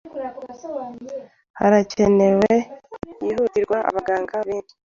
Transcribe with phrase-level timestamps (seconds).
[1.59, 2.53] Harakenewe
[3.17, 4.73] byihutirwa abaganga benshi.